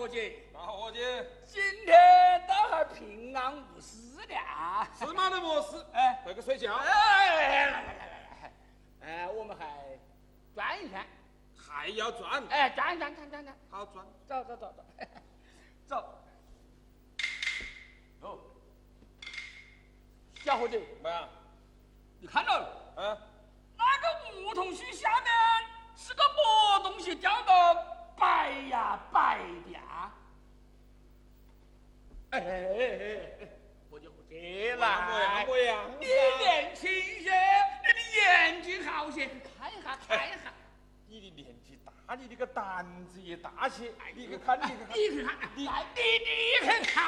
[0.00, 0.98] 伙计，大伙计，
[1.44, 4.88] 今天倒还平安无事的啊！
[4.98, 6.74] 是嘛都没事，哎，回去睡觉。
[6.74, 7.92] 哎，来来来
[8.40, 8.52] 来，
[9.02, 9.66] 哎，我们还
[10.54, 11.06] 转一圈，
[11.54, 12.42] 还要转？
[12.48, 14.06] 哎，转转转转转，好转。
[14.26, 14.84] 走走走走，
[15.86, 16.18] 走。
[18.22, 18.38] 哦，
[20.42, 21.28] 小伙计，嘛？
[22.18, 22.58] 你看到？
[22.96, 23.18] 嗯。
[23.76, 25.30] 那个梧桐树下面
[25.94, 27.86] 是个么东西掉的
[28.16, 29.38] 白呀白？
[32.30, 32.86] 哎哎哎
[33.40, 33.48] 哎，
[33.90, 35.44] 我就不接了。
[35.46, 40.52] 不一样，你年轻些，你的眼睛好些，看一下看一下。
[41.08, 43.92] 你的年纪大，你这个胆子也大些。
[44.14, 45.68] 你去看，你去看，你去看，你你
[46.24, 47.00] 你去看。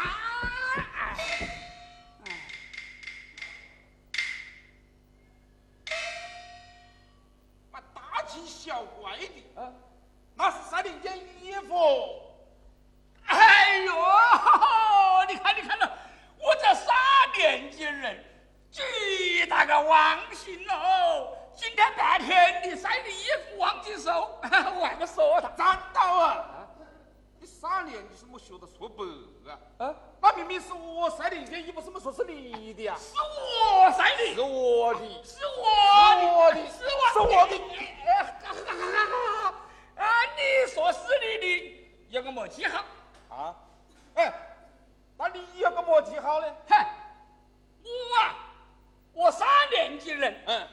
[50.46, 50.68] 嗯，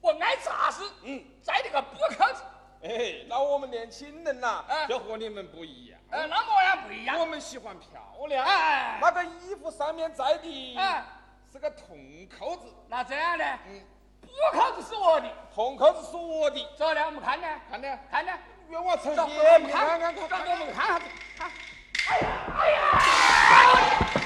[0.00, 2.42] 我爱扎实，嗯，在这个布扣子。
[2.82, 6.00] 哎，那我们年轻人呐，就和你们不一样。
[6.10, 7.18] 哎，那么样不一样？
[7.18, 8.44] 我们喜欢漂亮。
[8.44, 11.04] 哎，那个衣服上面摘的，哎，
[11.52, 12.66] 是个铜扣子。
[12.88, 13.44] 那这样呢？
[13.68, 13.80] 嗯。
[14.22, 16.68] 布扣子是我的，铜扣子是我的。
[16.76, 18.32] 走了，我们看呢，看呢，看呢。
[18.68, 21.04] 冤枉成走，我们看看看，走，我们看下子。
[21.36, 21.50] 看。
[22.08, 24.21] 哎呀，哎呀！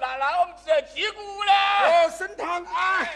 [0.00, 1.52] 那那我们只有击鼓了。
[1.88, 3.06] 哦，升堂啊！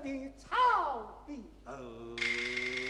[0.00, 2.81] 的草地。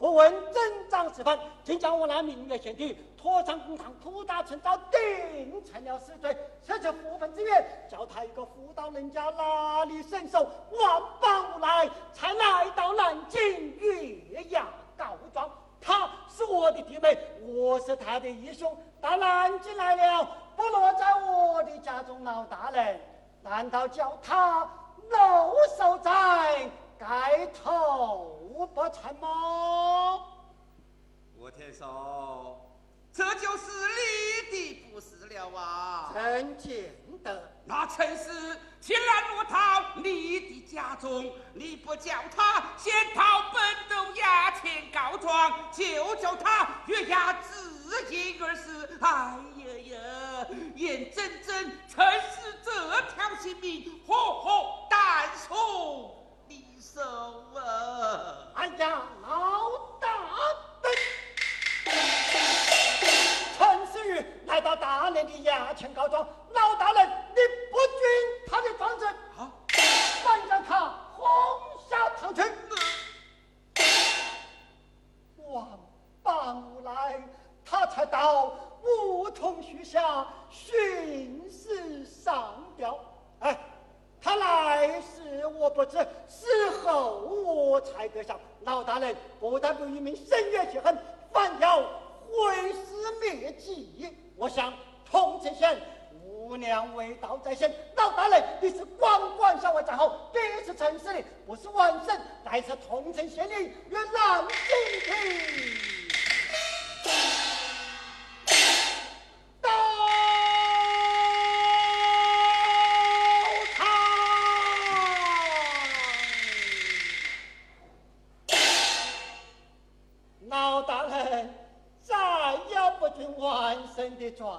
[0.00, 6.34] 我问镇长吃饭竟将我那明月贤弟拖上公堂屠打成招定成了死罪
[6.66, 14.66] 扯出妇分之冤叫他一个妇道人家哪里伸手万般无奈才来到南京月牙
[14.96, 15.50] 告状
[15.82, 20.26] 他是我的弟妹我是他的义兄到南京来了
[20.56, 22.98] 不落在我的家中老大人
[23.42, 24.66] 难道叫他
[25.80, 26.70] 守在在？
[27.00, 30.28] 盖头不穿帽。
[31.34, 32.60] 我天嫂，
[33.10, 36.10] 这就是你的不是了啊！
[36.12, 48.98] 陈见得，那陈氏既然落到你的家中，你不叫他先跑本斗衙前告状，就叫他月牙自尽而死。
[49.00, 49.08] 哎
[49.56, 56.19] 呀呀，眼睁睁陈氏这条性命，活活但从？
[56.80, 57.02] 手
[57.54, 58.48] 啊！
[58.54, 60.08] 哎呀，老大
[60.80, 60.88] 的！
[63.58, 68.00] 陈思来到大连的衙前告状，老大人，你不准
[68.48, 69.06] 他的状子，
[70.24, 71.22] 反、啊、让他轰
[71.86, 72.42] 下堂去。
[75.48, 75.66] 晚
[76.22, 77.22] 八无来，
[77.62, 82.98] 他才到梧桐树下寻死上吊。
[83.40, 83.66] 哎。
[84.22, 85.96] 他来时我不知，
[86.28, 86.46] 死
[86.82, 88.38] 后我才得晓。
[88.64, 90.96] 老大人不但不与民深怨结恨，
[91.32, 94.14] 反要毁尸灭迹。
[94.36, 94.72] 我想
[95.10, 95.80] 通城县，
[96.22, 97.74] 无良为盗在先。
[97.96, 105.99] 老大人，你是官官相为在后，这是城市的，不是万圣，乃是通城县令与南京平。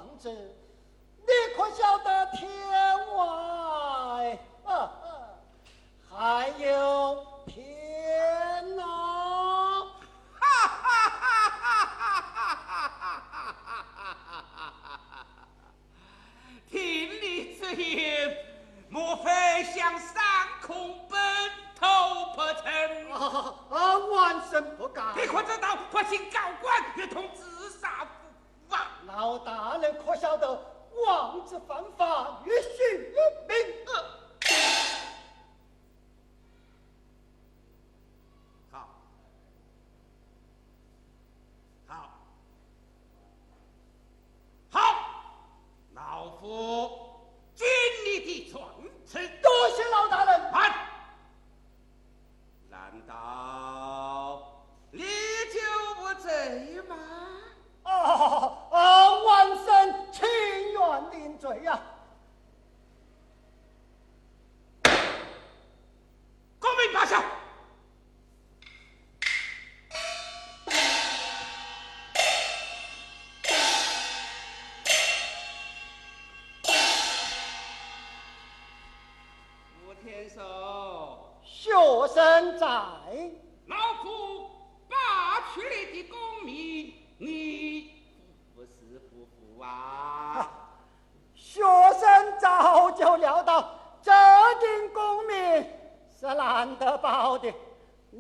[0.02, 0.56] 橙汁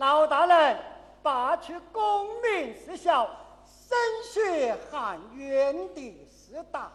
[0.02, 0.80] 老大人
[1.22, 3.24] 罢去功名是小，
[3.64, 3.96] 升
[4.34, 6.92] 学含冤的是大。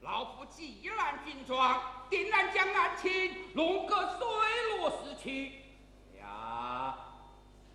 [0.00, 5.28] 老夫既然军装，定然将案情弄个水落石出。
[6.18, 6.96] 呀，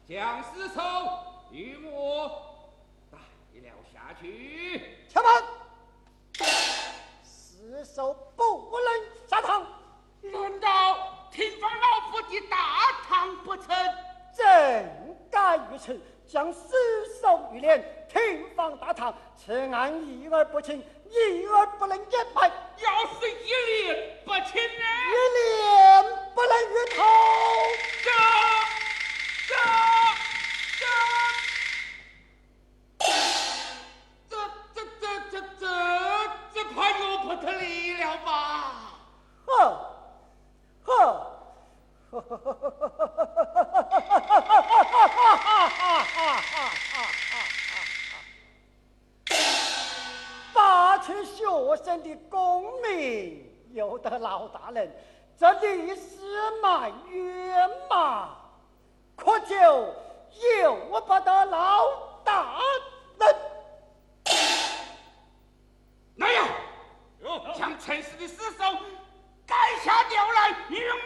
[0.07, 0.81] 将尸首。
[1.51, 2.27] 与我
[3.11, 3.19] 带
[3.59, 5.05] 了下去。
[5.07, 5.43] 且慢，
[7.23, 9.63] 尸首不能下堂。
[10.23, 12.57] 难道听放老夫的大
[13.09, 13.75] 堂不成？
[14.37, 14.45] 正
[15.29, 16.59] 该如此，将尸
[17.21, 19.13] 首于脸，停放大堂。
[19.35, 22.49] 此案一而不清，一而不能掩埋。
[22.77, 24.85] 要是一连不清呢？
[25.11, 27.03] 一连不能于头。
[28.01, 28.09] 这
[29.49, 29.53] 这。
[37.23, 38.29] 不得理了吧？
[39.45, 39.84] 呵，呵，呵呵呵呵呵呵呵呵呵
[40.85, 40.93] 呵
[42.11, 42.21] 呵呵
[50.53, 51.43] 拔去学
[51.83, 54.95] 生的功名，由得老大人
[55.37, 56.01] 这历史
[56.61, 58.37] 埋怨嘛？
[59.15, 59.55] 可就
[60.61, 61.87] 由不得老
[62.23, 62.59] 大
[63.19, 63.35] 人。
[66.15, 66.47] 哪样？
[67.57, 68.63] 将陈氏的尸首
[70.67, 71.04] 你让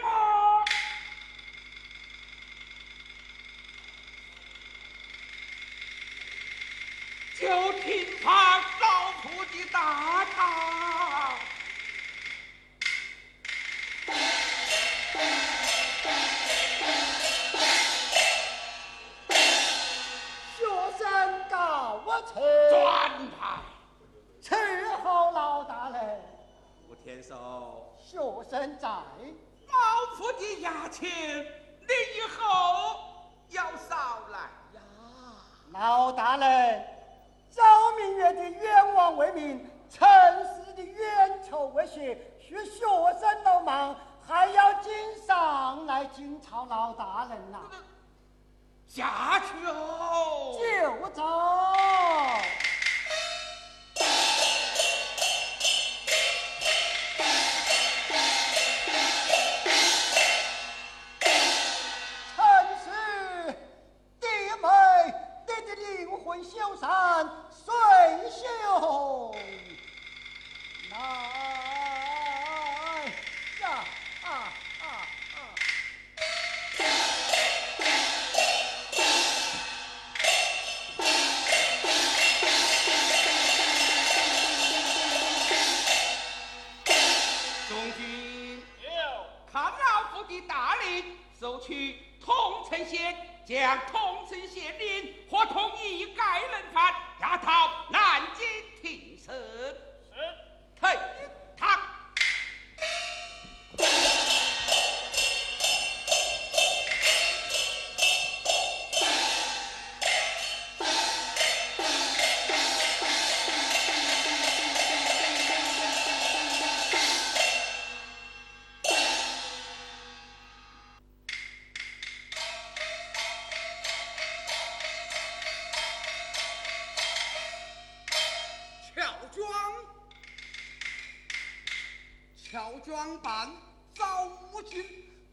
[132.90, 133.48] 装扮
[133.94, 134.84] 找母亲，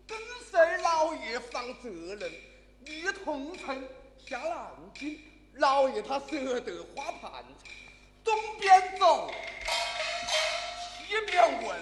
[0.06, 0.16] 跟
[0.52, 2.32] 随老爷上责任，
[2.86, 3.84] 一同城
[4.24, 5.20] 下南京，
[5.56, 7.44] 老爷他舍得花盘缠，
[8.24, 9.32] 东边走，
[11.08, 11.76] 西边问，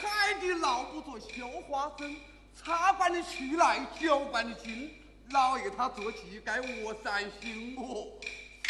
[0.00, 2.14] 海底捞不着绣花针，
[2.54, 4.94] 茶馆的去来酒馆的进，
[5.30, 8.16] 老爷他做乞丐，我三心，我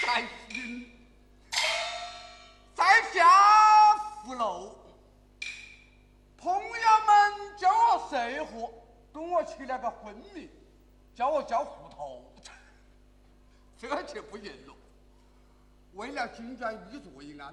[0.00, 0.90] 三心，
[2.75, 3.94] 在下
[4.25, 4.75] 福楼，
[8.09, 8.71] 谁货？
[9.11, 10.49] 跟我起了个昏迷，
[11.15, 12.23] 叫我叫糊头，
[13.77, 14.75] 这就不行了。
[15.95, 17.53] 为了金砖玉作一案，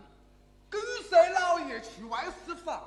[0.70, 2.84] 跟随老爷去外私房，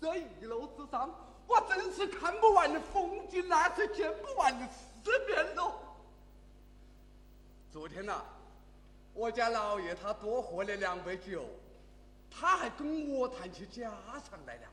[0.00, 1.08] 这一路之上，
[1.46, 5.74] 我真是看不完的风景，那是见不完的世面喽。
[7.70, 8.20] 昨天呐，
[9.14, 11.44] 我家老爷他多喝了两杯酒，
[12.30, 13.90] 他还跟我谈起家
[14.28, 14.68] 常来了。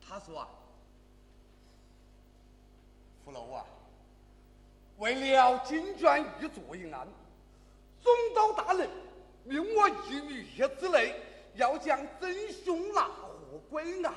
[0.00, 0.48] 他说啊。
[3.30, 3.64] 福楼啊，
[4.98, 7.06] 为了金砖玉作一案，
[8.02, 8.88] 总督大人
[9.44, 11.14] 命我一月之内
[11.54, 14.12] 要将真凶拿获归案。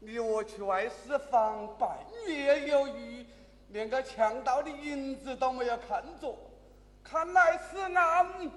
[0.00, 3.24] 你我去外私访半月有余，
[3.68, 6.36] 连个强盗的影子都没有看着，
[7.02, 8.50] 看来此案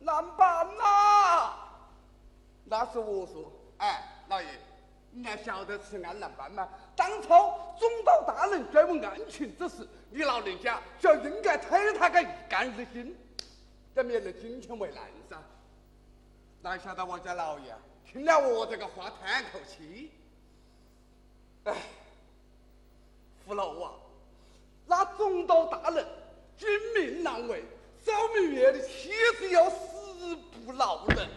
[0.00, 1.54] 难办呐。
[2.64, 4.02] 那是我说，哎，
[5.16, 6.68] 你还晓得此案难办吗？
[6.96, 13.16] 当初总督大人追问案情之时，你老人家就应该推他个一干二净，
[13.94, 15.36] 这免得金钱为难噻。
[16.62, 17.72] 哪晓得我家老爷
[18.04, 20.10] 听了我这个话，叹口气。
[21.62, 21.72] 哎，
[23.46, 23.92] 福楼啊，
[24.86, 26.04] 那总督大人
[26.56, 27.62] 军命难违，
[28.04, 31.28] 周明月的妻子又死不饶人。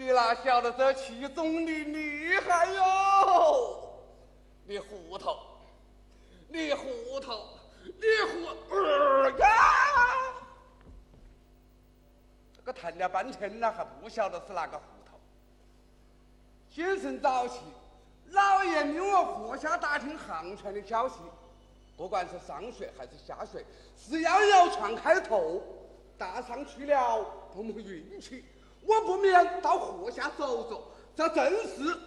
[0.00, 4.00] 你哪晓得这其中的厉害哟？
[4.64, 5.28] 你糊涂，
[6.48, 7.32] 你糊涂，
[7.84, 8.46] 你糊
[9.38, 9.46] 呀！
[12.56, 15.20] 这个谈了半天了，还不晓得是哪个糊涂。
[16.74, 17.60] 清晨早起，
[18.30, 21.16] 老爷命我喝下打听航船的消息，
[21.98, 23.66] 不管是上水还是下水，
[23.98, 25.62] 只要有船开头，
[26.16, 28.46] 搭上去了碰碰运气。
[28.82, 31.98] 我不免到河下走走，这正是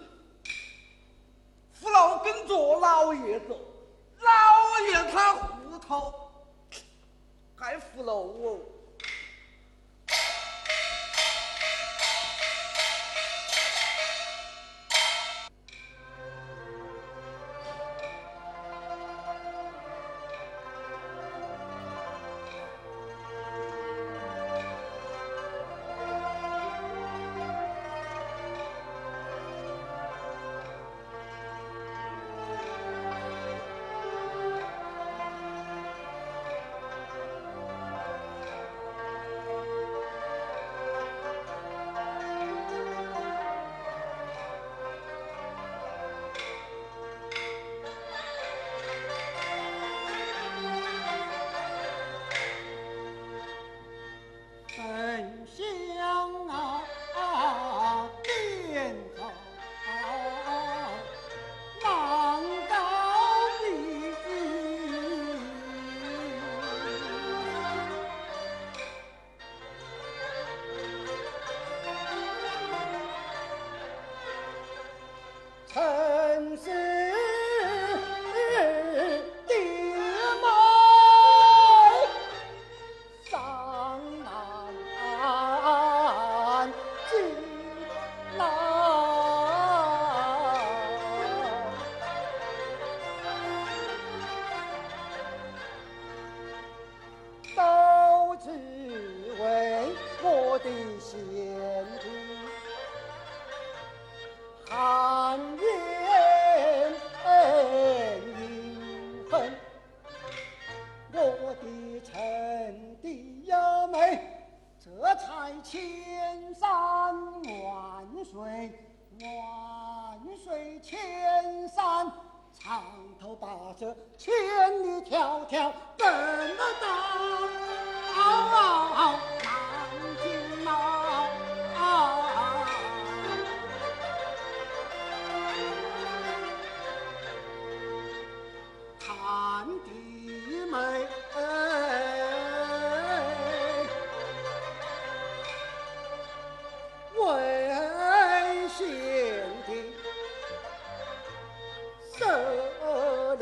[1.72, 3.60] 扶老跟着老爷走，
[4.20, 6.14] 老爷他糊涂，
[7.56, 8.60] 还扶老哦。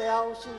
[0.01, 0.51] 了心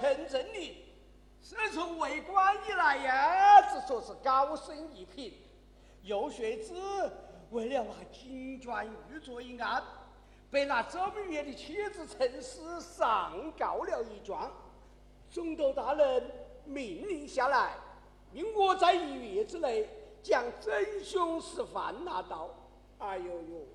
[0.00, 0.74] 陈振林，
[1.40, 5.34] 自从为官以来呀，只说是高升一品。
[6.02, 6.74] 又学子
[7.50, 9.82] 为了那金砖玉镯一案，
[10.50, 14.50] 被那周明月的妻子陈氏上告了一状。
[15.30, 16.30] 总督大人
[16.64, 17.74] 命令下来，
[18.32, 19.88] 命我在一月之内
[20.22, 22.50] 将真凶实犯拿到。
[22.98, 23.66] 哎呦呦，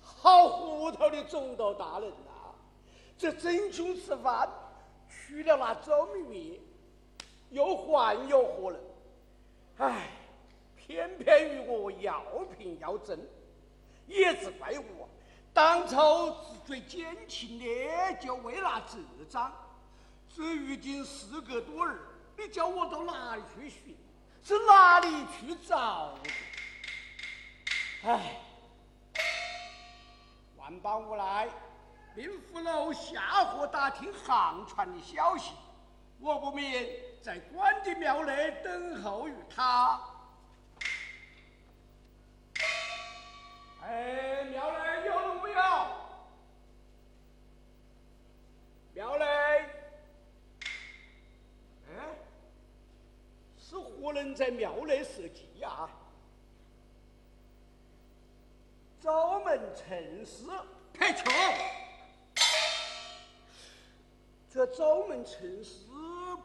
[0.00, 2.54] 好糊涂的总督大人呐、
[3.18, 4.48] 这真凶实犯
[5.08, 6.60] 去了那周明月，
[7.50, 8.80] 又还有何人？
[9.78, 10.08] 唉。
[10.76, 12.22] 偏偏与我要
[12.56, 13.18] 平要正，
[14.06, 15.08] 也只怪我
[15.52, 15.96] 当初
[16.44, 19.52] 自最奸情的，就为那这张。
[20.28, 21.98] 这如今事隔多日，
[22.38, 23.96] 你叫我到哪里去寻？
[24.44, 26.30] 是哪里去找的？
[28.04, 28.40] 唉，
[30.56, 31.48] 万般无奈，
[32.16, 35.52] 令府楼下河打听航船的消息，
[36.18, 36.88] 我不免
[37.22, 40.00] 在关帝庙内等候于他。
[43.82, 45.60] 哎，庙内有人没有？
[48.94, 49.26] 庙内，
[51.90, 52.16] 哎，
[53.58, 55.86] 是何人在庙内设计呀？
[59.02, 60.46] 周门陈氏，
[60.94, 61.30] 太穷，
[64.56, 65.84] 这周门陈氏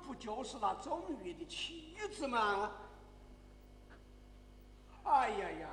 [0.05, 2.69] 不就是那周明月的妻子吗？
[5.05, 5.69] 哎呀呀！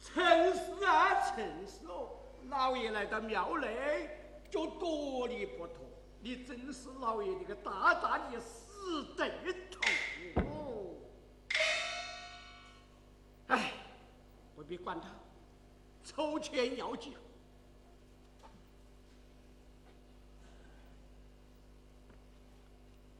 [0.00, 2.08] 陈氏啊，陈氏哦，
[2.48, 4.08] 老爷来到庙内
[4.50, 5.84] 就夺你不脱，
[6.22, 9.30] 你真是老爷的个大大的死对
[9.70, 10.96] 头！
[13.48, 13.74] 哎，
[14.56, 15.10] 不必管他，
[16.02, 17.14] 抽签要紧。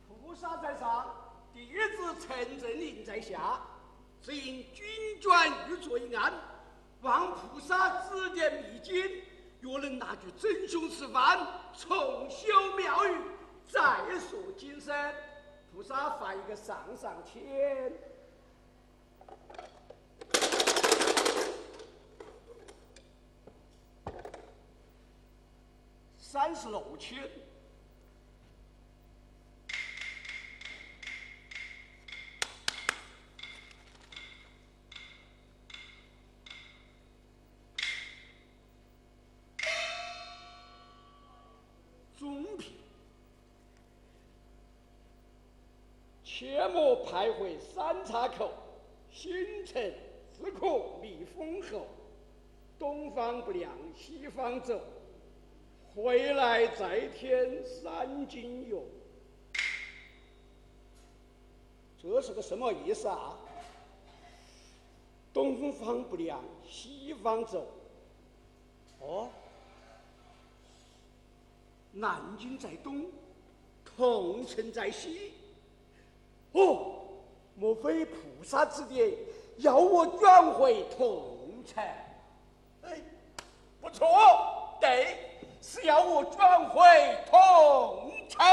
[0.08, 1.14] 菩萨在上，
[1.52, 3.60] 弟子陈正林在下，
[4.22, 4.84] 只因军
[5.20, 6.32] 转玉镯一案。
[7.02, 9.22] 望菩萨指点迷津，
[9.60, 13.14] 若能拿具真凶实犯，重修庙宇，
[13.68, 13.80] 再
[14.18, 14.94] 说今生。
[15.70, 17.92] 菩萨发一个上上签。
[26.16, 27.30] 三十六签。
[47.14, 48.50] 切莫徘徊三岔口，
[49.12, 49.94] 心诚
[50.32, 51.86] 自可觅封侯。
[52.76, 54.80] 东方不亮西方走，
[55.94, 58.84] 回来再添三斤油。
[62.02, 63.38] 这是个什么意思啊？
[65.32, 67.64] 东方不亮西方走。
[68.98, 69.28] 哦，
[71.92, 73.06] 南京在东，
[73.84, 75.32] 桐城在西。
[76.52, 77.03] 哦，
[77.56, 79.14] 莫非菩萨指点
[79.58, 81.82] 要我转回桐城？
[82.82, 83.00] 哎，
[83.80, 85.16] 不错，对，
[85.62, 86.82] 是要我转回
[87.30, 88.44] 桐城。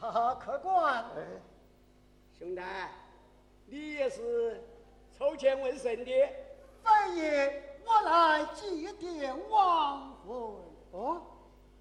[0.00, 1.22] 哈哈，客官，哎，
[2.38, 2.60] 兄弟，
[3.66, 4.62] 你也是
[5.16, 6.10] 筹钱问神的？
[6.84, 10.36] 非也，我来祭奠亡魂。
[10.92, 11.22] 哦，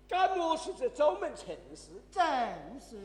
[0.08, 1.90] 敢莫是这周门陈氏？
[2.10, 2.24] 正
[2.80, 2.98] 是。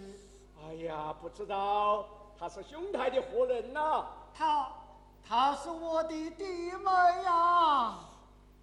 [0.65, 2.07] 哎呀，不知道
[2.39, 4.07] 他是兄台的何人呐？
[4.35, 4.71] 他，
[5.27, 7.99] 他是我的弟妹呀。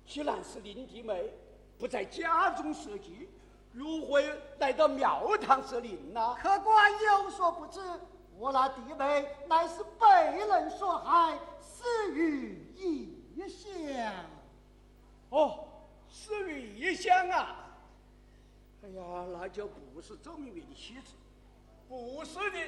[0.05, 1.33] 既然是林弟妹，
[1.79, 3.27] 不在家中设祭，
[3.71, 4.21] 如何
[4.59, 6.35] 来到庙堂设灵呢？
[6.35, 7.79] 客官有所不知，
[8.37, 14.13] 我那弟妹乃是被人所害，死于异乡。
[15.29, 15.65] 哦，
[16.07, 17.65] 死于异乡啊！
[18.83, 21.13] 哎呀，那就不是周明月的妻子。
[21.87, 22.59] 不是的，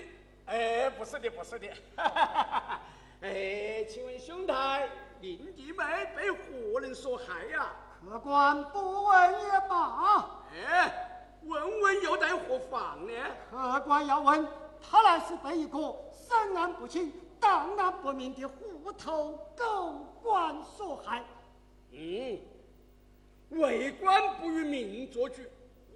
[0.46, 1.68] 哎，不是的，不是的。
[3.22, 4.88] 哎，请问兄台，
[5.20, 5.84] 您弟妹
[6.16, 7.72] 被何人所害呀？
[8.08, 10.44] 客官不问也罢。
[10.54, 13.14] 哎，问问又待何妨呢？
[13.50, 14.48] 客官要问，
[14.80, 21.24] 他乃是被一个深案不清、档案不明的虎头狗官所害。
[21.92, 22.40] 嗯，
[23.50, 25.42] 为官不与民做主，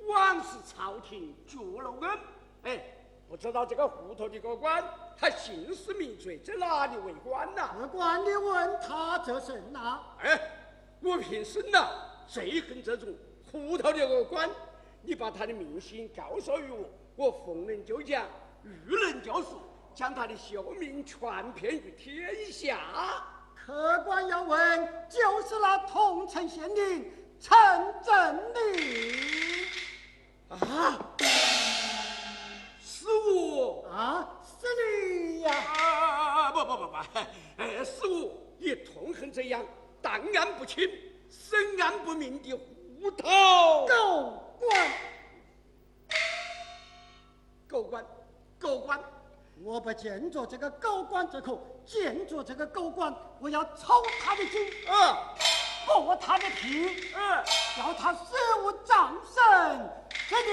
[0.07, 2.19] 枉是朝廷绝了恩。
[2.63, 2.83] 哎，
[3.31, 4.83] 不知道这个糊涂的个官，
[5.17, 7.69] 他姓氏名谁，在 哪里为官呐？
[7.79, 10.01] 客官，你问他这甚呐？
[10.19, 10.37] 哎，
[10.99, 11.87] 我平生呐
[12.27, 13.07] 最恨这种
[13.49, 14.49] 糊涂的个官。
[15.01, 18.25] 你把他的名姓告诉于我，我逢人就讲，
[18.65, 19.61] 遇人就说，
[19.95, 22.79] 将他的秀名传遍于天下。
[23.55, 27.49] 客官要问，就是那桐城县令陈
[28.03, 29.67] 正礼。
[30.49, 30.99] 啊，
[37.13, 39.65] 不不不不，哎，是我也痛恨这样
[40.01, 40.89] 档案不清、
[41.29, 43.23] 审案不明的糊涂
[43.87, 44.91] 狗官。
[47.67, 48.05] 狗官，
[48.59, 48.99] 狗官，
[49.63, 55.33] 我不见着这个狗官这口，见着这个狗官，我要抽他的筋，啊，
[55.87, 57.43] 剥他的皮，嗯，
[57.77, 59.89] 叫他死无葬身
[60.27, 60.51] 之地。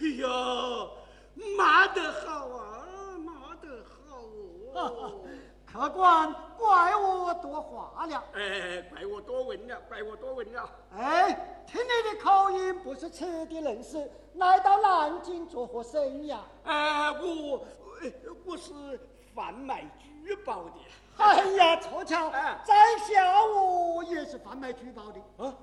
[0.00, 0.26] 哎呀，
[1.56, 2.86] 骂得好啊，
[3.18, 4.16] 骂得好
[4.74, 5.20] 哦！
[5.70, 8.24] 客官，怪我多话了。
[8.32, 10.68] 哎，怪我多问了，怪我多问了。
[10.96, 16.42] 哎，听你的口音，不是此地人士，来到南京做何生意啊？
[16.64, 17.60] 哎，我，
[18.02, 18.12] 哎
[18.46, 18.72] 我是
[19.34, 19.82] 贩卖
[20.26, 20.72] 珠宝的。
[21.18, 25.54] 哎呀，凑巧，哎在下我也是贩卖珠宝的，啊，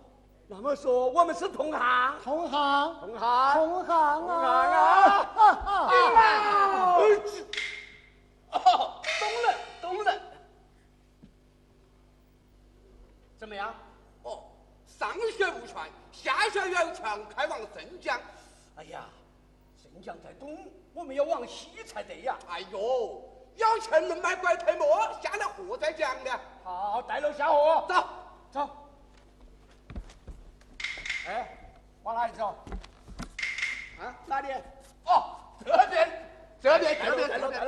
[0.47, 4.77] 那么说我们是同行，同行，同行，同行啊同行啊！
[4.77, 5.23] 啊！
[5.35, 7.41] 哈哈哈哎这
[8.51, 10.21] 哦，懂了，懂了。
[13.37, 13.73] 怎么样？
[14.21, 14.43] 哦，
[14.85, 18.19] 上学无权，下学有强，开往镇江。
[18.75, 19.03] 哎呀，
[19.81, 20.55] 镇江在东，
[20.93, 22.37] 我们要往西才对呀。
[22.47, 23.21] 哎呦，
[23.55, 24.87] 有钱能买拐推磨，
[25.23, 26.39] 下了货再讲的。
[26.63, 28.03] 好，带路下河，走，
[28.51, 28.69] 走。
[31.27, 31.47] 哎，
[32.03, 32.55] 往哪里走？
[33.99, 34.49] 啊，哪里？
[35.05, 35.35] 哦，
[35.65, 36.07] 这边，
[36.61, 37.65] 这边，这边，这边，这边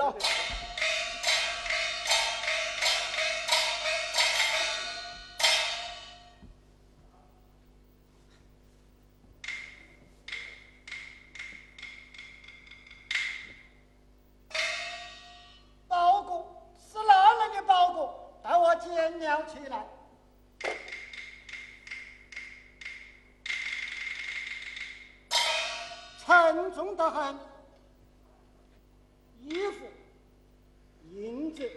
[26.77, 27.35] 重得很，
[29.41, 29.87] 衣服、
[31.11, 31.67] 银子，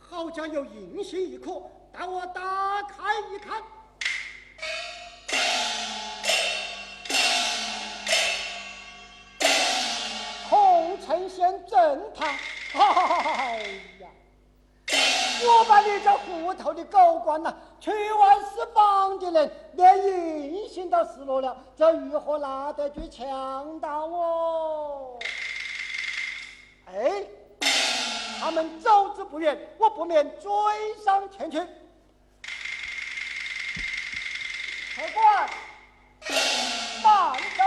[0.00, 1.60] 好像有银杏一颗，
[1.92, 3.62] 待我打开一看。
[10.48, 12.26] 桐城县正堂，
[12.80, 13.60] 哎
[14.00, 14.08] 呀！
[15.46, 19.98] 我把你这糊涂的狗官呐、去万四方的人连
[20.54, 25.18] 银杏都失落了，这如何拿得去强盗哦？
[26.86, 27.22] 哎，
[28.40, 30.50] 他们走之不远，我不免追
[31.04, 31.58] 上前去。
[34.96, 35.50] 客官，
[37.02, 37.63] 慢走！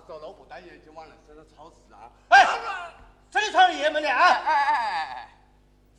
[0.00, 2.10] 是哪个时候老不戴眼镜往那身上超市啊？
[2.30, 2.46] 哎，
[3.30, 4.18] 这里传爷们的啊！
[4.18, 5.28] 哎哎哎哎！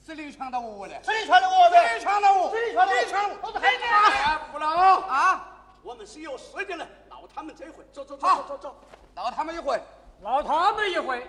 [0.03, 4.05] 是你抢到我的，这里传的我的，你抢到我，这里传的你抢我，我是黑的啊！
[4.07, 5.47] 哎，不能啊！
[5.83, 7.83] 我们是有事的人，闹他们这一回。
[7.91, 8.75] 走走走走走走。
[9.13, 9.79] 闹他们一回，
[10.21, 11.27] 闹他们一回，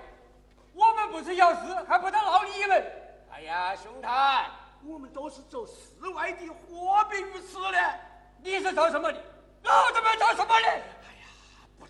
[0.73, 2.93] 我们不是有事，还不得闹你们？
[3.31, 4.47] 哎呀，兄台，
[4.85, 8.01] 我们都是走世外的货币鱼吃的，
[8.39, 9.19] 你是做什么的？
[9.63, 10.83] 老子们做什么的？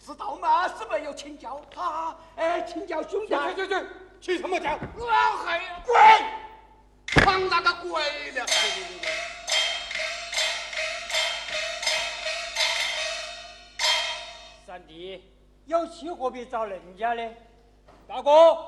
[0.05, 0.67] 知道吗？
[0.67, 2.13] 是没有请教他。
[2.35, 3.37] 哎，请教兄弟。
[3.55, 3.87] 去去去，
[4.21, 4.73] 去什么教？
[4.97, 5.81] 老黑呀！
[5.87, 7.25] 滚！
[7.25, 8.45] 放那个鬼了？
[14.67, 15.23] 三弟，
[15.67, 17.23] 有气何必找人家呢？
[18.09, 18.59] 大哥，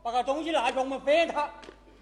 [0.00, 1.50] 把个东西拿去，我们分他。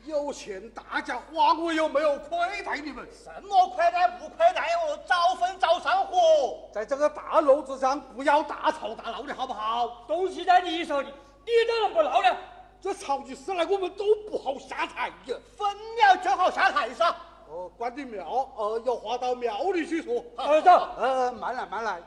[0.04, 3.06] 有钱大家花，我又没有亏待你们。
[3.12, 4.98] 什么亏待不亏待哦？
[5.06, 6.68] 早分早上火。
[6.72, 10.04] 在这个大路子上，不要大吵大闹的好不好？
[10.08, 11.06] 东西在你手里，
[11.44, 12.36] 你都能不闹了？
[12.80, 15.36] 这吵起事来，我们都不好下台呀。
[15.56, 17.08] 分了就好下台噻。
[17.48, 20.24] 哦，关帝庙，呃，有话到庙里去说。
[20.36, 20.88] 儿走。
[20.98, 22.00] 呃，慢来慢来，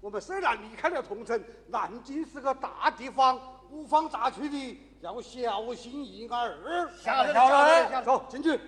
[0.00, 3.38] 我们虽然离开了桐城，南京是个大地方，
[3.70, 6.88] 五方杂区的，要小心一二。
[6.98, 8.58] 下来下下来来，走进去。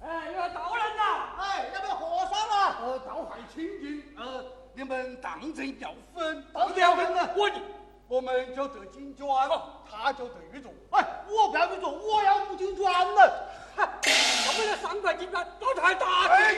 [0.00, 1.34] 哎，有道人呐！
[1.36, 2.78] 哎，要不要和尚啊？
[2.80, 6.46] 呃，道海清净，呃，你们当真要分？
[6.54, 7.50] 当然要分了我
[8.06, 9.50] 我们就得金砖，
[9.90, 10.68] 他就得玉镯。
[10.92, 13.48] 哎，我不要玉镯，我要五金砖了。
[13.76, 16.34] 我们的三块金砖都太大了。
[16.36, 16.56] 哎，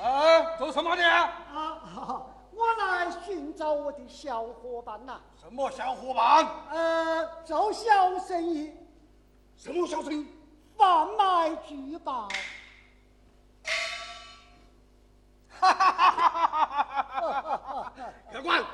[0.00, 1.04] 哎，做什么的？
[1.04, 2.22] 啊，
[2.54, 6.46] 我来寻找我的小伙伴呐、什么小伙伴？
[6.70, 8.72] 呃，做小生意，
[9.56, 10.26] 什么小生意？
[10.76, 12.28] 贩卖珠宝。
[18.32, 18.64] 客官，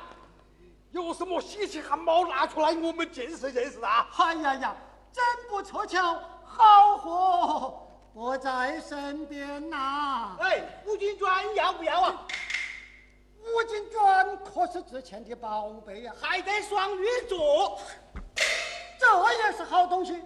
[0.91, 4.07] 有什么稀奇汉堡拿出来，我们见识见识啊！
[4.17, 4.75] 哎呀呀，
[5.11, 12.25] 真不凑巧，好货不在身边呐、哎，五金砖要不要啊？
[13.55, 17.77] 五金砖可是值钱的宝贝呀、还得双玉镯，
[18.99, 20.23] 这也是好东西。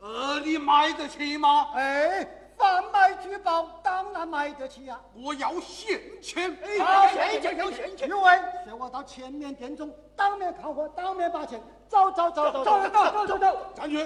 [0.00, 1.70] 呃，你买得起吗？
[1.74, 2.26] 哎，
[2.56, 6.56] 贩卖珠宝当然买得起呀、我要现钱。
[6.80, 8.08] 好，现钱要现钱。
[8.08, 8.30] 诸位，
[8.64, 11.60] 随我到前面店中，当面看货，当面把钱。
[11.88, 13.72] 走走走走走走走走走。
[13.74, 13.98] 站住！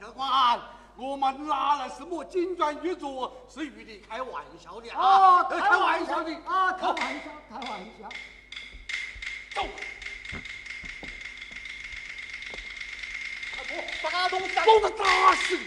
[0.00, 0.58] 客官，
[1.00, 5.42] 我们拿了什么金砖玉镯，是与你开玩笑的啊！
[5.44, 8.08] 开玩笑的啊，开玩笑，开玩笑。
[9.54, 9.66] 走。
[14.02, 15.58] 把他打死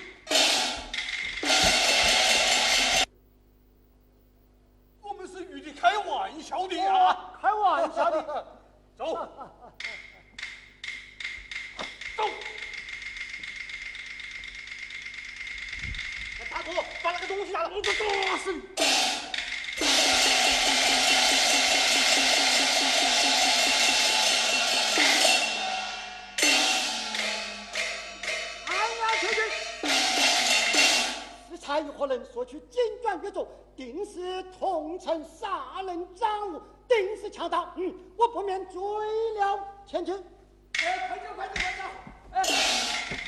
[37.76, 38.82] 嗯，我不免追
[39.40, 40.12] 了前去。
[40.14, 41.84] 哎，快走快走快走！
[42.32, 42.42] 哎，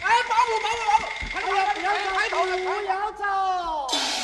[0.02, 1.04] 哎，保护保护保护！
[1.32, 3.24] 快哎呀，不要快走，不要走！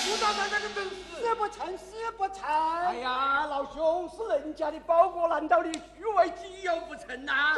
[0.06, 0.96] 不到在那个等死。
[1.22, 2.44] 死不成，死不成！
[2.46, 7.56] 哎呀，老兄，是人家的包裹，难道你虚伪己有不成呐、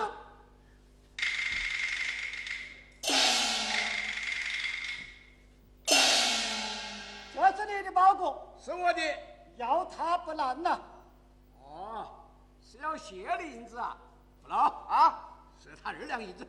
[7.56, 9.02] 这是你的包裹，是我的。
[9.58, 10.80] 要它不难呐、
[11.62, 12.08] 哦，
[12.74, 13.96] 是要谢的银子啊？
[14.42, 14.56] 不孬
[14.88, 15.30] 啊，
[15.62, 16.44] 是他二两银子。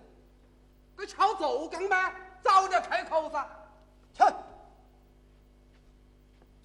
[0.96, 2.14] 你敲奏钢吗？
[2.40, 3.46] 早点开口噻。
[4.14, 4.24] 去，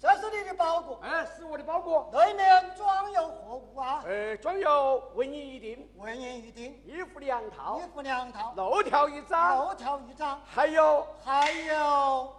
[0.00, 2.10] 这是你的包裹，哎，是我的包裹。
[2.10, 4.02] 内面装有货物啊？
[4.06, 12.34] 呃，装有文银一锭，文银一锭，衣服两套衣，服两套，漏条一张，漏条一张，还有还有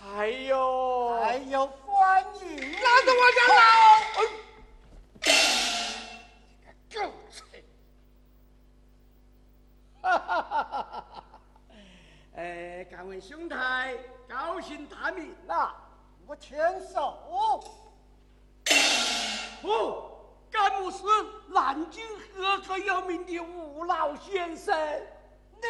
[0.00, 2.70] 还有还有官银。
[2.70, 3.58] 拿着我家老。
[6.96, 7.64] 狗贼！
[10.00, 11.24] 哈哈哈哈哈！
[12.36, 13.94] 哎，敢问兄台
[14.28, 15.74] 高姓大名呐？
[16.26, 16.58] 我天
[16.92, 17.64] 寿，哦，
[20.50, 21.02] 敢不是
[21.48, 22.02] 南京
[22.34, 24.74] 赫赫有名的吴老先生？
[25.52, 25.66] 你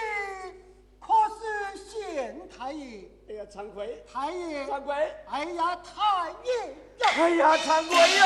[1.00, 3.10] 可是县太爷？
[3.28, 4.94] 哎呀，惭愧，太爷，惭愧，
[5.26, 7.08] 哎呀，太爷呀！
[7.16, 8.24] 哎呀，惭愧哟！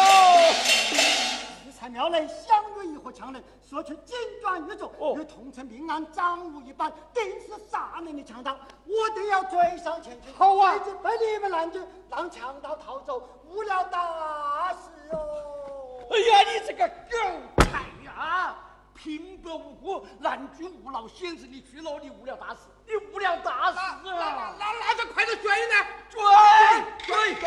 [1.80, 8.54] 你才庙内相约一伙强人，说去金砖玉镯，哦与同城命案赃物一般，定是杀人的强盗，
[8.84, 10.30] 我定要追上前去。
[10.36, 16.04] 好啊一直被你们拦住，让强盗逃走，误了大事哦。
[16.10, 18.54] 哎呀，你这个狗才呀！
[18.94, 24.02] 平白无故南郡吴老先生你去了，你误了大事，你误了大事啊！
[24.04, 25.86] 那那就快点追呢！
[26.10, 27.40] 追追！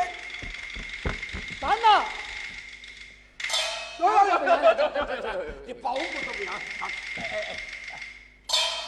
[1.62, 1.70] 站
[4.00, 6.54] 了， 你包裹怎么样？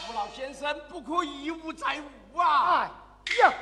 [0.08, 1.96] 吴老先生不可一无再
[2.32, 2.82] 无啊！
[2.82, 2.88] 哎
[3.42, 3.52] 呀，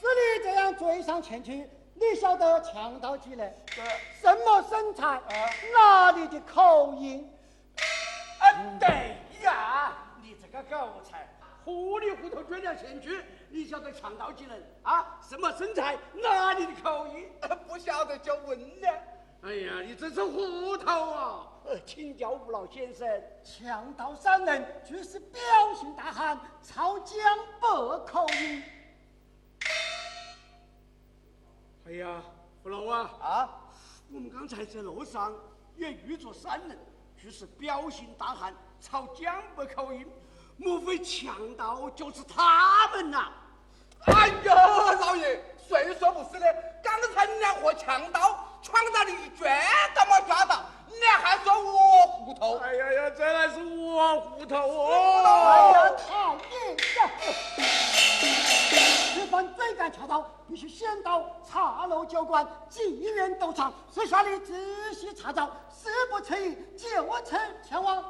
[0.00, 3.56] 是你这样追上前去，你晓得强盗几人？
[4.20, 5.20] 什么身材？
[5.72, 7.32] 哪里的口音？
[8.40, 8.42] 啊，
[8.80, 11.28] 对呀，你这个狗才，
[11.64, 15.18] 糊里糊涂追了前去，你晓得强盗几人啊？
[15.28, 15.96] 什么身材？
[16.14, 17.30] 哪里的口音？
[17.68, 19.02] 不晓得就问了。
[19.42, 21.46] 哎呀，你真是糊涂啊！
[21.64, 23.08] 呃，请教吴老先生，
[23.44, 25.40] 强盗三人俱是彪
[25.74, 27.16] 形大汉，操江
[27.60, 28.62] 北口音。
[31.86, 32.20] 哎呀，
[32.64, 33.60] 吴老啊，啊，
[34.12, 35.32] 我们刚才在路上
[35.76, 36.76] 也遇着三人，
[37.16, 40.04] 俱是彪形大汉，操江北口音，
[40.56, 43.32] 莫非强盗就是他们呐、
[44.06, 46.46] 哎呀，老爷，谁说不是呢？
[46.82, 49.62] 刚才你俩和强盗闯到你一圈
[49.94, 52.56] 都没抓到，你还说我糊涂？
[52.58, 55.72] 哎呀呀，这还是我糊涂哎哦！
[55.72, 57.10] 呀，太爷呀！
[59.14, 67.36] 此番追赶强盗，必须先到茶楼酒馆、妓院斗场，私下里仔细查找，事不迟疑，就此
[67.66, 68.04] 前往。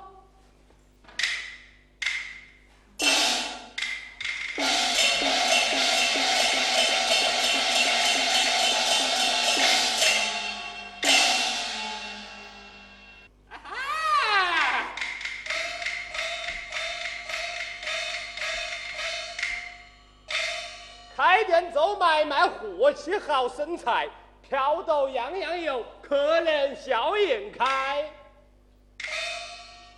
[23.09, 24.07] 你好身材，
[24.43, 28.05] 挑逗样样有，客人笑颜开。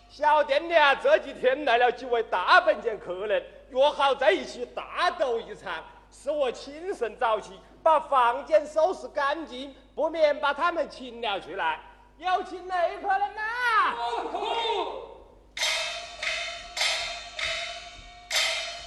[0.09, 5.83] 小店里啊，这几天来了几位大本钱客人，约好在一起大斗一场。
[6.09, 11.81] 是我亲身早起，把房间收拾干净，不免把他们请了出来。
[12.17, 13.43] 有请哪客人呐？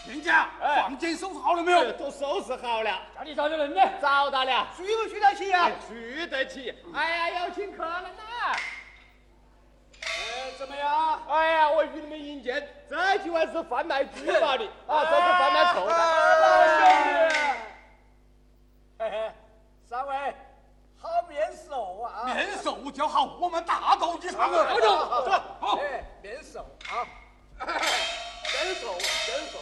[0.06, 1.92] 人家哎房间收拾好了没有？
[1.94, 3.82] 都收拾好了，家里找的人呢？
[4.02, 4.68] 找到了。
[4.76, 5.72] 续不续得起呀？
[5.88, 6.74] 续得起。
[6.94, 8.56] 哎呀，有请客了呐！
[10.02, 11.22] 哎，怎么样？
[11.30, 15.94] 哎呀，我与你们引荐，这几位是贩卖珠宝的 啊，这是贩卖臭的。
[16.42, 17.10] 老兄弟，
[19.00, 19.32] 嘿嘿，
[19.90, 20.36] 三位，
[21.02, 22.26] 好面熟啊！
[22.26, 24.68] 面熟就好，我们大斗一场啊！
[24.68, 25.32] 走走走，
[25.62, 27.08] 好，哎，面熟啊，
[27.58, 29.60] 面熟面熟。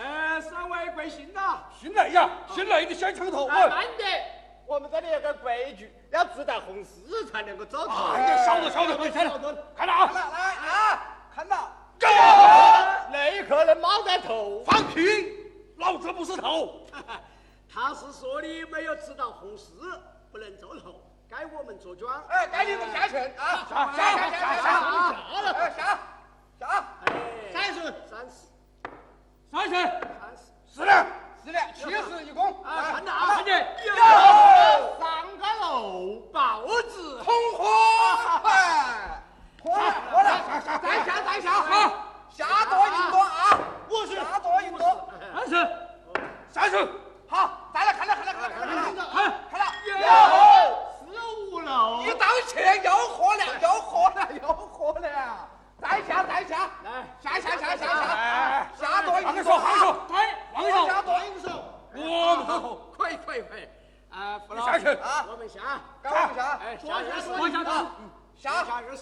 [0.00, 1.58] 哎，三位贵姓呐？
[1.78, 3.46] 姓雷呀，姓雷的小枪头。
[3.48, 4.24] 哎，慢点，
[4.66, 8.12] 我们这里有个规矩，要自带红丝才能够走头。
[8.12, 10.10] 哎呀，晓得晓得，晓得，看到啊！
[10.14, 11.02] 来来啊，
[11.34, 11.70] 看到。
[13.12, 15.36] 那客人冒带头，放屁！
[15.76, 16.86] 老子不是头。
[17.72, 20.00] 他是说你没有知道红丝，
[20.32, 22.22] 不能做头，该我们坐庄。
[22.28, 23.66] 哎，该你们下去啊！
[23.68, 25.16] 下下下下下下啊！
[25.34, 25.98] 哎下下，
[26.60, 27.12] 哎，
[27.52, 28.49] 三十，三十，
[29.50, 29.82] 三十，三
[30.36, 30.42] 十。
[30.72, 31.06] 是的，
[31.44, 32.62] 是的，七十一共。
[32.62, 33.66] 啊，看到啊，看见？
[35.00, 37.66] 上个楼包子，红火，
[38.48, 39.20] 哎，
[39.62, 39.94] 火了。
[40.12, 40.28] 火了，
[40.82, 41.92] 再下再下，好，
[42.30, 43.58] 下多赢多啊！
[43.88, 45.52] 我是下多赢多，三十，
[46.48, 46.88] 三十，
[47.28, 48.94] 好，再来看了看了看了看了看。
[48.94, 49.66] 了看，看了，
[51.00, 51.10] 十
[51.50, 52.02] 五楼。
[52.02, 55.48] 一道钱又火了又火了又火了，
[55.80, 57.89] 再下再下，来，下下下下
[66.78, 67.92] 下雨了下雨了
[68.36, 68.98] 下雨了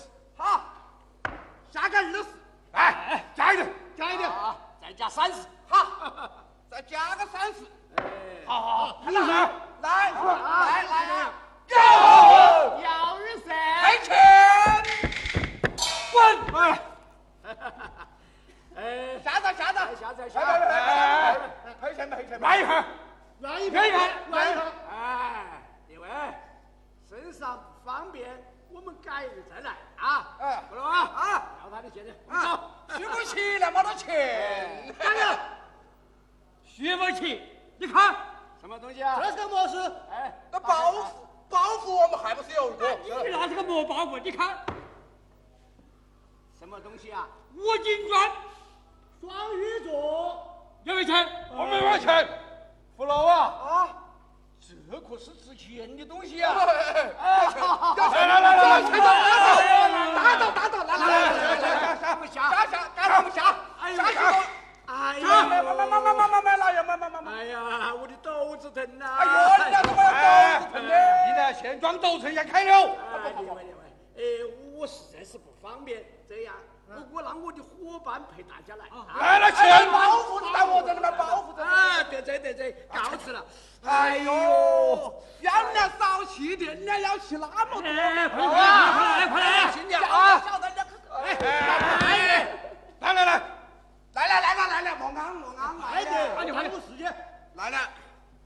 [95.56, 96.44] 快点，快了。
[96.44, 97.14] 点，快点，时间，
[97.54, 97.78] 来了，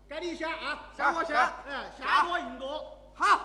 [0.08, 1.36] 该你先啊，下我先。
[1.36, 2.22] 哎，下。
[2.24, 3.40] 多赢多，好，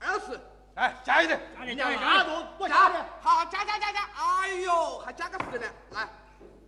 [0.00, 0.40] 二十。
[0.74, 1.98] 来加一点，加点，加点！
[1.98, 6.06] 下多，加点，好，加加加加，哎呦，还加个十呢，来，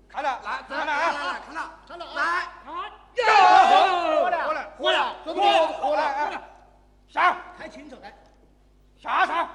[0.08, 2.48] 看了，来，看了啊，来来来，看了，看了啊，来，
[3.16, 6.42] 哟，过来过来过来，过来过来哎，
[7.06, 7.36] 下。
[7.58, 8.16] 看清楚来，
[8.96, 9.50] 下场，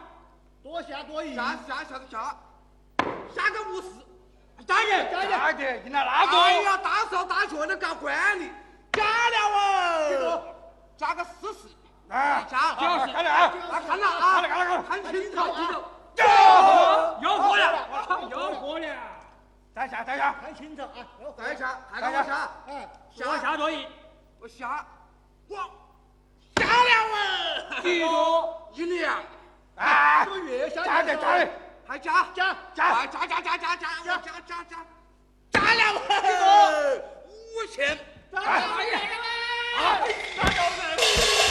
[0.62, 2.36] 多下多赢，下下下下，
[3.34, 3.90] 下个五十，
[4.68, 8.52] 加点，加一点，加一点，赢了那个，哎呀，大手大脚的搞管理，
[8.92, 10.44] 加了哦，
[10.98, 11.60] 加个四十，
[12.10, 13.14] 啊，加，就是。
[13.14, 15.74] 看了啊，来看了啊，看了看了看了，看清楚，看清楚，
[17.22, 17.88] 有货了，了！
[19.76, 20.88] 再下再下，看清楚啊，
[21.38, 22.88] 再下，还给我下，哎，
[23.18, 23.88] 我下多一，
[24.40, 24.86] 我下，
[25.48, 25.56] 我
[26.56, 27.10] 下了。
[27.76, 28.70] 哦，几多？
[28.74, 29.20] 一两，
[29.76, 31.52] 哎这，个月下加点加点，
[31.86, 34.78] 还加加加加加加加加加加加加，
[35.52, 37.98] 加了哦，五千，
[38.34, 38.40] 哎。
[39.76, 41.43] 二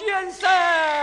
[0.00, 0.99] 先生。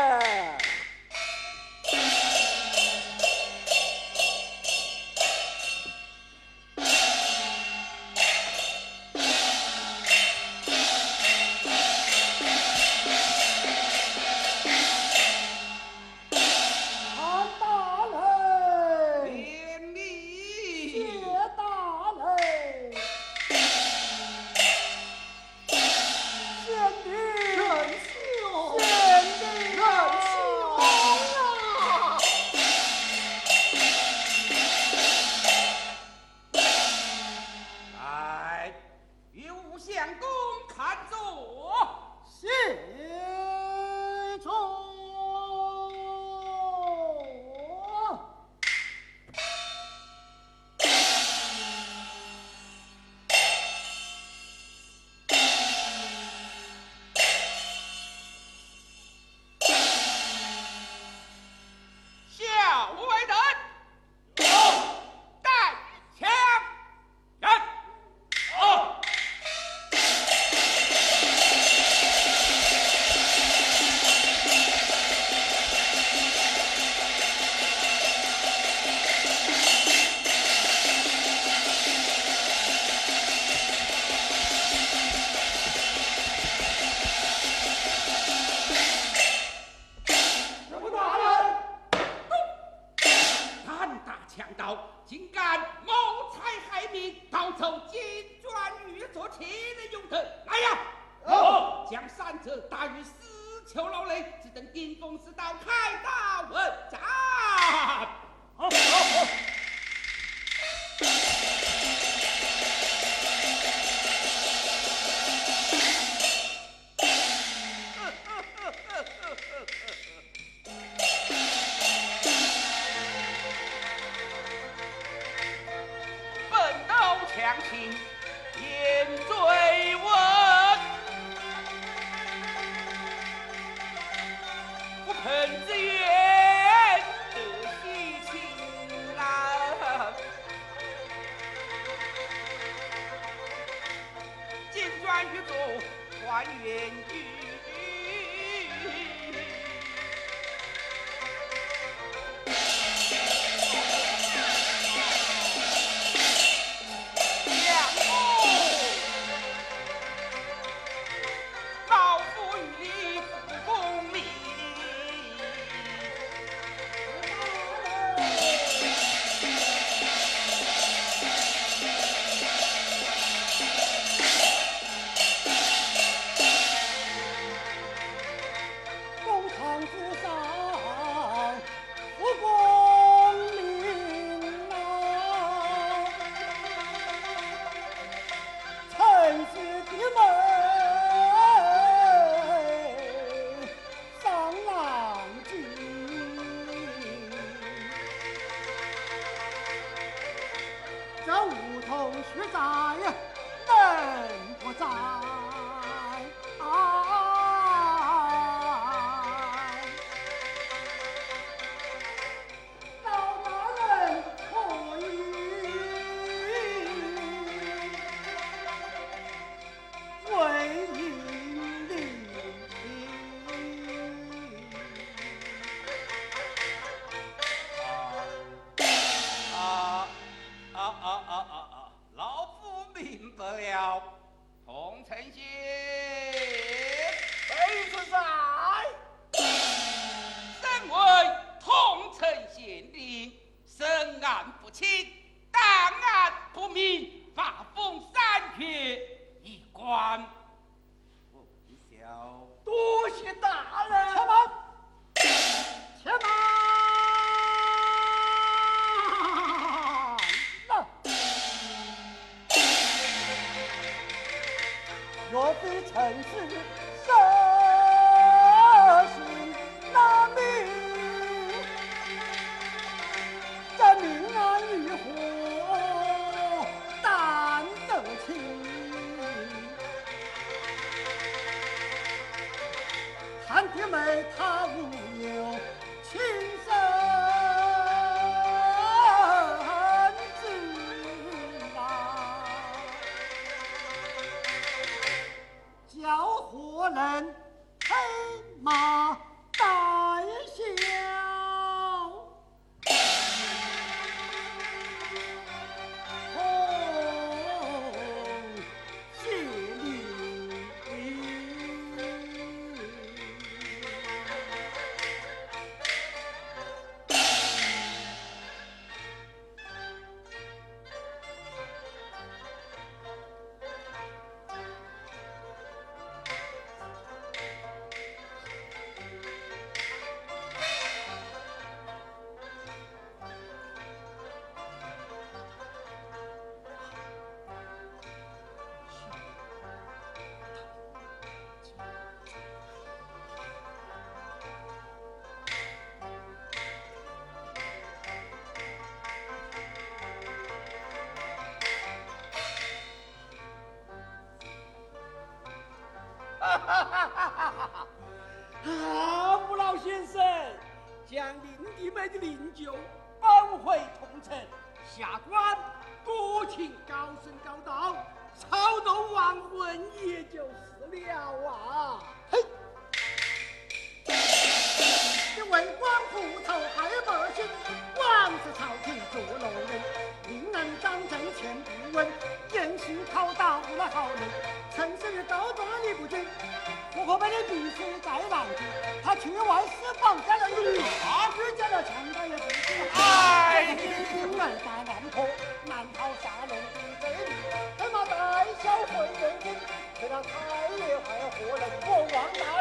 [400.17, 400.33] 了太
[400.77, 402.56] 爷还活人，我王大